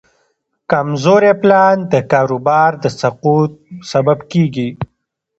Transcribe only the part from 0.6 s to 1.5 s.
کمزوری